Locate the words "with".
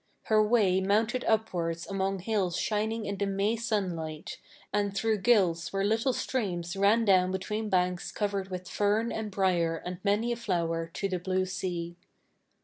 8.49-8.67